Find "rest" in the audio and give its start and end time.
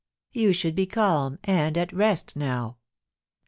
1.93-2.35